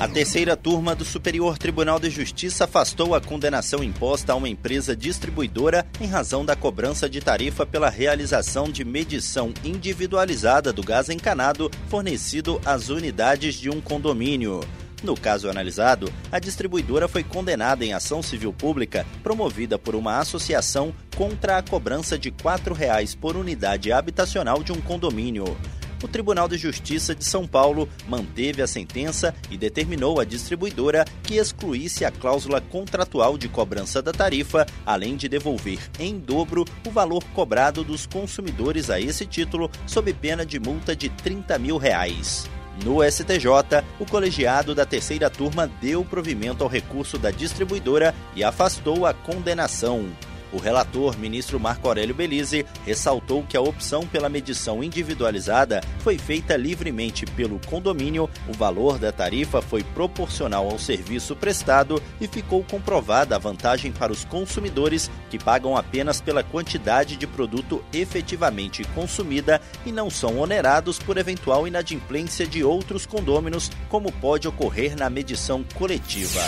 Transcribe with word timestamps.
A 0.00 0.06
terceira 0.06 0.56
turma 0.56 0.94
do 0.94 1.04
Superior 1.04 1.58
Tribunal 1.58 1.98
de 1.98 2.08
Justiça 2.08 2.66
afastou 2.66 3.16
a 3.16 3.20
condenação 3.20 3.82
imposta 3.82 4.32
a 4.32 4.36
uma 4.36 4.48
empresa 4.48 4.94
distribuidora 4.94 5.84
em 6.00 6.06
razão 6.06 6.44
da 6.44 6.54
cobrança 6.54 7.10
de 7.10 7.20
tarifa 7.20 7.66
pela 7.66 7.90
realização 7.90 8.70
de 8.70 8.84
medição 8.84 9.52
individualizada 9.64 10.72
do 10.72 10.84
gás 10.84 11.08
encanado 11.08 11.68
fornecido 11.88 12.60
às 12.64 12.90
unidades 12.90 13.56
de 13.56 13.68
um 13.68 13.80
condomínio. 13.80 14.60
No 15.02 15.16
caso 15.16 15.50
analisado, 15.50 16.12
a 16.30 16.38
distribuidora 16.38 17.08
foi 17.08 17.24
condenada 17.24 17.84
em 17.84 17.92
ação 17.92 18.22
civil 18.22 18.52
pública 18.52 19.04
promovida 19.20 19.80
por 19.80 19.96
uma 19.96 20.20
associação 20.20 20.94
contra 21.16 21.58
a 21.58 21.62
cobrança 21.62 22.16
de 22.16 22.28
R$ 22.28 22.36
4,00 22.40 23.18
por 23.18 23.36
unidade 23.36 23.90
habitacional 23.90 24.62
de 24.62 24.70
um 24.70 24.80
condomínio 24.80 25.56
o 26.02 26.08
Tribunal 26.08 26.48
de 26.48 26.56
Justiça 26.56 27.14
de 27.14 27.24
São 27.24 27.46
Paulo 27.46 27.88
manteve 28.08 28.62
a 28.62 28.66
sentença 28.66 29.34
e 29.50 29.56
determinou 29.56 30.20
à 30.20 30.24
distribuidora 30.24 31.04
que 31.22 31.36
excluísse 31.36 32.04
a 32.04 32.10
cláusula 32.10 32.60
contratual 32.60 33.36
de 33.36 33.48
cobrança 33.48 34.00
da 34.00 34.12
tarifa, 34.12 34.66
além 34.84 35.16
de 35.16 35.28
devolver 35.28 35.78
em 35.98 36.18
dobro 36.18 36.64
o 36.86 36.90
valor 36.90 37.24
cobrado 37.34 37.82
dos 37.82 38.06
consumidores 38.06 38.90
a 38.90 39.00
esse 39.00 39.26
título, 39.26 39.70
sob 39.86 40.12
pena 40.12 40.44
de 40.44 40.58
multa 40.58 40.94
de 40.94 41.08
30 41.08 41.58
mil 41.58 41.76
reais. 41.76 42.48
No 42.84 43.02
STJ, 43.02 43.82
o 43.98 44.06
colegiado 44.06 44.74
da 44.74 44.86
terceira 44.86 45.28
turma 45.28 45.66
deu 45.80 46.04
provimento 46.04 46.62
ao 46.62 46.70
recurso 46.70 47.18
da 47.18 47.30
distribuidora 47.30 48.14
e 48.36 48.44
afastou 48.44 49.04
a 49.04 49.12
condenação. 49.12 50.06
O 50.52 50.58
relator, 50.58 51.16
ministro 51.18 51.60
Marco 51.60 51.88
Aurélio 51.88 52.14
Belize, 52.14 52.64
ressaltou 52.86 53.42
que 53.42 53.56
a 53.56 53.60
opção 53.60 54.06
pela 54.06 54.28
medição 54.28 54.82
individualizada 54.82 55.82
foi 56.00 56.16
feita 56.16 56.56
livremente 56.56 57.26
pelo 57.26 57.60
condomínio, 57.66 58.30
o 58.48 58.52
valor 58.52 58.98
da 58.98 59.12
tarifa 59.12 59.60
foi 59.60 59.82
proporcional 59.82 60.70
ao 60.70 60.78
serviço 60.78 61.36
prestado 61.36 62.02
e 62.20 62.26
ficou 62.26 62.64
comprovada 62.64 63.36
a 63.36 63.38
vantagem 63.38 63.92
para 63.92 64.12
os 64.12 64.24
consumidores 64.24 65.10
que 65.30 65.38
pagam 65.38 65.76
apenas 65.76 66.20
pela 66.20 66.42
quantidade 66.42 67.16
de 67.16 67.26
produto 67.26 67.84
efetivamente 67.92 68.84
consumida 68.94 69.60
e 69.84 69.92
não 69.92 70.08
são 70.08 70.38
onerados 70.38 70.98
por 70.98 71.18
eventual 71.18 71.66
inadimplência 71.66 72.46
de 72.46 72.64
outros 72.64 73.04
condôminos, 73.04 73.70
como 73.88 74.10
pode 74.10 74.48
ocorrer 74.48 74.96
na 74.96 75.10
medição 75.10 75.64
coletiva. 75.74 76.40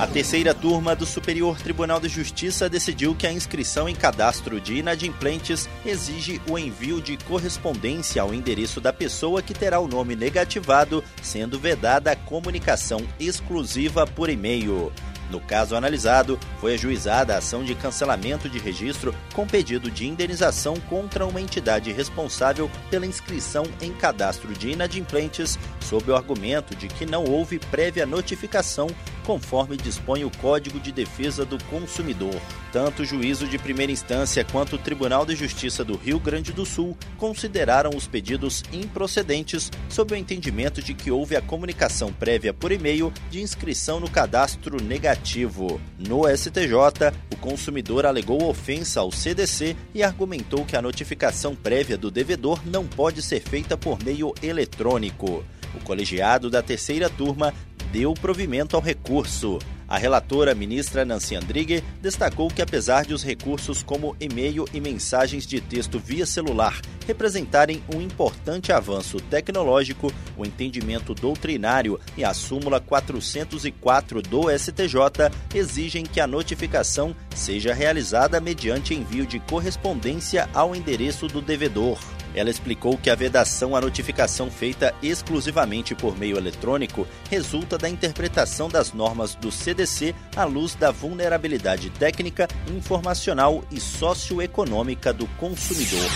A 0.00 0.06
terceira 0.06 0.54
turma 0.54 0.96
do 0.96 1.04
Superior 1.04 1.58
Tribunal 1.58 2.00
de 2.00 2.08
Justiça 2.08 2.70
decidiu 2.70 3.14
que 3.14 3.26
a 3.26 3.32
inscrição 3.32 3.86
em 3.86 3.94
cadastro 3.94 4.58
de 4.58 4.76
inadimplentes 4.76 5.68
exige 5.84 6.40
o 6.48 6.58
envio 6.58 7.02
de 7.02 7.18
correspondência 7.18 8.22
ao 8.22 8.32
endereço 8.32 8.80
da 8.80 8.94
pessoa 8.94 9.42
que 9.42 9.52
terá 9.52 9.78
o 9.78 9.86
nome 9.86 10.16
negativado, 10.16 11.04
sendo 11.22 11.58
vedada 11.58 12.12
a 12.12 12.16
comunicação 12.16 13.06
exclusiva 13.18 14.06
por 14.06 14.30
e-mail. 14.30 14.90
No 15.30 15.38
caso 15.38 15.76
analisado, 15.76 16.40
foi 16.60 16.74
ajuizada 16.74 17.34
a 17.34 17.38
ação 17.38 17.62
de 17.62 17.74
cancelamento 17.74 18.48
de 18.48 18.58
registro 18.58 19.14
com 19.32 19.46
pedido 19.46 19.90
de 19.90 20.06
indenização 20.06 20.74
contra 20.88 21.24
uma 21.24 21.40
entidade 21.40 21.92
responsável 21.92 22.68
pela 22.90 23.06
inscrição 23.06 23.64
em 23.80 23.92
cadastro 23.92 24.52
de 24.52 24.70
inadimplentes, 24.70 25.58
sob 25.80 26.10
o 26.10 26.16
argumento 26.16 26.74
de 26.74 26.88
que 26.88 27.06
não 27.06 27.22
houve 27.24 27.60
prévia 27.60 28.04
notificação, 28.04 28.88
conforme 29.24 29.76
dispõe 29.76 30.24
o 30.24 30.30
Código 30.38 30.78
de 30.80 30.92
Defesa 30.92 31.44
do 31.44 31.62
Consumidor. 31.64 32.40
Tanto 32.72 33.02
o 33.02 33.04
juízo 33.04 33.46
de 33.46 33.58
primeira 33.58 33.92
instância 33.92 34.44
quanto 34.44 34.76
o 34.76 34.78
Tribunal 34.78 35.26
de 35.26 35.34
Justiça 35.34 35.84
do 35.84 35.96
Rio 35.96 36.20
Grande 36.20 36.52
do 36.52 36.64
Sul 36.64 36.96
consideraram 37.16 37.90
os 37.96 38.06
pedidos 38.06 38.62
improcedentes 38.72 39.70
sob 39.88 40.14
o 40.14 40.16
entendimento 40.16 40.80
de 40.82 40.94
que 40.94 41.10
houve 41.10 41.36
a 41.36 41.42
comunicação 41.42 42.12
prévia 42.12 42.54
por 42.54 42.70
e-mail 42.70 43.12
de 43.30 43.40
inscrição 43.40 43.98
no 43.98 44.08
cadastro 44.08 44.82
negativo. 44.82 45.80
No 45.98 46.28
STJ, 46.28 47.12
o 47.32 47.36
consumidor 47.36 48.06
alegou 48.06 48.48
ofensa 48.48 49.00
ao 49.00 49.10
CDC 49.10 49.76
e 49.94 50.02
argumentou 50.02 50.64
que 50.64 50.76
a 50.76 50.82
notificação 50.82 51.54
prévia 51.54 51.98
do 51.98 52.10
devedor 52.10 52.60
não 52.64 52.86
pode 52.86 53.22
ser 53.22 53.40
feita 53.40 53.76
por 53.76 54.02
meio 54.02 54.34
eletrônico. 54.42 55.44
O 55.74 55.80
colegiado 55.84 56.50
da 56.50 56.62
terceira 56.62 57.08
turma 57.08 57.54
deu 57.92 58.14
provimento 58.14 58.76
ao 58.76 58.82
recurso. 58.82 59.58
A 59.90 59.98
relatora, 59.98 60.54
ministra 60.54 61.04
Nancy 61.04 61.34
Andrighi, 61.34 61.82
destacou 62.00 62.48
que 62.48 62.62
apesar 62.62 63.04
de 63.04 63.12
os 63.12 63.24
recursos 63.24 63.82
como 63.82 64.14
e-mail 64.20 64.64
e 64.72 64.80
mensagens 64.80 65.44
de 65.44 65.60
texto 65.60 65.98
via 65.98 66.24
celular 66.24 66.80
representarem 67.08 67.82
um 67.92 68.00
importante 68.00 68.72
avanço 68.72 69.18
tecnológico, 69.18 70.12
o 70.36 70.46
entendimento 70.46 71.12
doutrinário 71.12 71.98
e 72.16 72.22
a 72.22 72.32
súmula 72.32 72.80
404 72.80 74.22
do 74.22 74.42
STJ 74.56 75.32
exigem 75.52 76.04
que 76.04 76.20
a 76.20 76.26
notificação 76.26 77.14
seja 77.34 77.74
realizada 77.74 78.40
mediante 78.40 78.94
envio 78.94 79.26
de 79.26 79.40
correspondência 79.40 80.48
ao 80.54 80.76
endereço 80.76 81.26
do 81.26 81.42
devedor. 81.42 81.98
Ela 82.34 82.50
explicou 82.50 82.96
que 82.96 83.10
a 83.10 83.14
vedação 83.14 83.74
à 83.74 83.80
notificação 83.80 84.50
feita 84.50 84.94
exclusivamente 85.02 85.94
por 85.94 86.16
meio 86.16 86.36
eletrônico 86.36 87.06
resulta 87.28 87.76
da 87.76 87.88
interpretação 87.88 88.68
das 88.68 88.92
normas 88.92 89.34
do 89.34 89.50
CDC 89.50 90.14
à 90.36 90.44
luz 90.44 90.74
da 90.74 90.90
vulnerabilidade 90.90 91.90
técnica, 91.90 92.48
informacional 92.68 93.64
e 93.70 93.80
socioeconômica 93.80 95.12
do 95.12 95.26
consumidor. 95.38 96.08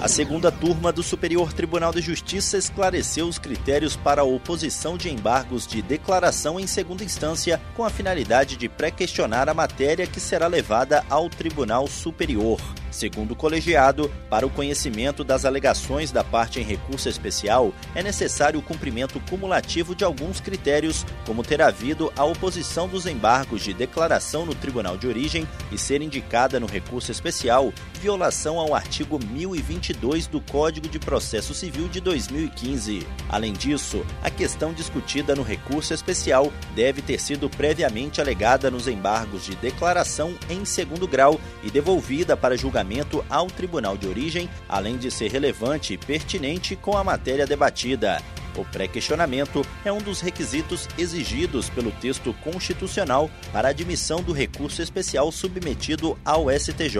A 0.00 0.06
segunda 0.06 0.52
turma 0.52 0.92
do 0.92 1.02
Superior 1.02 1.52
Tribunal 1.52 1.92
de 1.92 2.00
Justiça 2.00 2.56
esclareceu 2.56 3.26
os 3.26 3.36
critérios 3.36 3.96
para 3.96 4.20
a 4.20 4.24
oposição 4.24 4.96
de 4.96 5.10
embargos 5.10 5.66
de 5.66 5.82
declaração 5.82 6.58
em 6.60 6.68
segunda 6.68 7.02
instância, 7.02 7.60
com 7.74 7.84
a 7.84 7.90
finalidade 7.90 8.56
de 8.56 8.68
pré-questionar 8.68 9.48
a 9.48 9.54
matéria 9.54 10.06
que 10.06 10.20
será 10.20 10.46
levada 10.46 11.04
ao 11.10 11.28
Tribunal 11.28 11.88
Superior. 11.88 12.60
Segundo 12.90 13.32
o 13.32 13.36
colegiado, 13.36 14.10
para 14.30 14.46
o 14.46 14.50
conhecimento 14.50 15.22
das 15.22 15.44
alegações 15.44 16.10
da 16.10 16.24
parte 16.24 16.58
em 16.58 16.64
recurso 16.64 17.08
especial, 17.08 17.72
é 17.94 18.02
necessário 18.02 18.58
o 18.58 18.62
cumprimento 18.62 19.20
cumulativo 19.28 19.94
de 19.94 20.04
alguns 20.04 20.40
critérios, 20.40 21.04
como 21.26 21.42
ter 21.42 21.60
havido 21.60 22.12
a 22.16 22.24
oposição 22.24 22.88
dos 22.88 23.06
embargos 23.06 23.62
de 23.62 23.74
declaração 23.74 24.46
no 24.46 24.54
tribunal 24.54 24.96
de 24.96 25.06
origem 25.06 25.46
e 25.70 25.78
ser 25.78 26.00
indicada 26.00 26.58
no 26.58 26.66
recurso 26.66 27.12
especial 27.12 27.72
violação 28.00 28.58
ao 28.60 28.74
artigo 28.74 29.18
1022 29.18 30.28
do 30.28 30.40
Código 30.40 30.88
de 30.88 31.00
Processo 31.00 31.52
Civil 31.52 31.88
de 31.88 32.00
2015. 32.00 33.04
Além 33.28 33.52
disso, 33.52 34.06
a 34.22 34.30
questão 34.30 34.72
discutida 34.72 35.34
no 35.34 35.42
recurso 35.42 35.92
especial 35.92 36.52
deve 36.76 37.02
ter 37.02 37.20
sido 37.20 37.50
previamente 37.50 38.20
alegada 38.20 38.70
nos 38.70 38.86
embargos 38.86 39.44
de 39.44 39.56
declaração 39.56 40.34
em 40.48 40.64
segundo 40.64 41.08
grau 41.08 41.40
e 41.64 41.70
devolvida 41.70 42.36
para 42.36 42.56
julgamento 42.56 42.77
julgamento 42.78 43.24
ao 43.28 43.46
tribunal 43.48 43.96
de 43.96 44.06
origem, 44.06 44.48
além 44.68 44.96
de 44.96 45.10
ser 45.10 45.30
relevante 45.30 45.94
e 45.94 45.98
pertinente 45.98 46.76
com 46.76 46.96
a 46.96 47.02
matéria 47.02 47.46
debatida. 47.46 48.22
O 48.58 48.64
pré-questionamento 48.64 49.64
é 49.84 49.92
um 49.92 49.98
dos 49.98 50.20
requisitos 50.20 50.88
exigidos 50.98 51.70
pelo 51.70 51.92
texto 51.92 52.34
constitucional 52.42 53.30
para 53.52 53.68
admissão 53.68 54.20
do 54.20 54.32
recurso 54.32 54.82
especial 54.82 55.30
submetido 55.30 56.18
ao 56.24 56.50
STJ. 56.50 56.98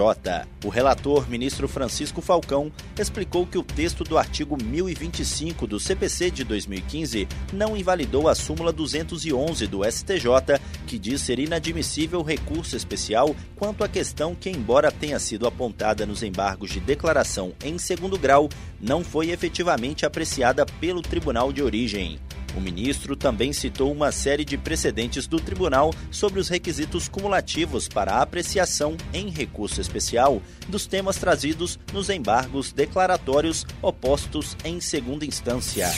O 0.63 0.69
relator, 0.69 1.29
ministro 1.29 1.67
Francisco 1.67 2.21
Falcão, 2.21 2.71
explicou 2.97 3.45
que 3.45 3.57
o 3.57 3.63
texto 3.63 4.05
do 4.05 4.17
artigo 4.17 4.57
1025 4.61 5.67
do 5.67 5.81
CPC 5.81 6.31
de 6.31 6.45
2015 6.45 7.27
não 7.51 7.75
invalidou 7.75 8.29
a 8.29 8.35
súmula 8.35 8.71
211 8.71 9.67
do 9.67 9.83
STJ, 9.83 10.61
que 10.87 10.97
diz 10.97 11.19
ser 11.19 11.39
inadmissível 11.39 12.21
recurso 12.21 12.77
especial 12.77 13.35
quanto 13.57 13.83
à 13.83 13.89
questão 13.89 14.33
que, 14.33 14.49
embora 14.49 14.91
tenha 14.91 15.19
sido 15.19 15.45
apontada 15.45 16.05
nos 16.05 16.23
embargos 16.23 16.71
de 16.71 16.79
declaração 16.79 17.51
em 17.61 17.77
segundo 17.77 18.17
grau, 18.17 18.47
não 18.79 19.03
foi 19.03 19.31
efetivamente 19.31 20.05
apreciada 20.05 20.65
pelo 20.65 21.01
Tribunal 21.01 21.48
de 21.51 21.61
origem. 21.63 22.19
O 22.55 22.61
ministro 22.61 23.15
também 23.15 23.53
citou 23.53 23.91
uma 23.91 24.11
série 24.11 24.43
de 24.43 24.57
precedentes 24.57 25.27
do 25.27 25.39
tribunal 25.39 25.93
sobre 26.11 26.39
os 26.39 26.49
requisitos 26.49 27.07
cumulativos 27.07 27.87
para 27.87 28.13
a 28.13 28.21
apreciação 28.21 28.97
em 29.13 29.29
recurso 29.29 29.79
especial 29.79 30.41
dos 30.67 30.85
temas 30.85 31.17
trazidos 31.17 31.79
nos 31.93 32.09
embargos 32.09 32.71
declaratórios 32.71 33.65
opostos 33.81 34.57
em 34.63 34.79
segunda 34.79 35.25
instância. 35.25 35.89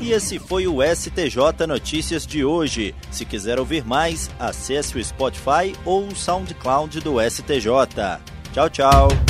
E 0.00 0.12
esse 0.12 0.38
foi 0.38 0.66
o 0.66 0.78
STJ 0.82 1.66
Notícias 1.68 2.26
de 2.26 2.42
hoje. 2.42 2.94
Se 3.10 3.24
quiser 3.24 3.58
ouvir 3.58 3.84
mais, 3.84 4.30
acesse 4.38 4.96
o 4.96 5.04
Spotify 5.04 5.74
ou 5.84 6.08
o 6.08 6.16
SoundCloud 6.16 7.00
do 7.00 7.16
STJ. 7.20 7.68
Tchau, 8.52 8.70
tchau. 8.70 9.29